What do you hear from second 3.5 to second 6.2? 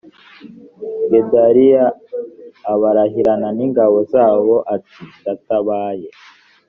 n ingabo zabo ati ndatabaye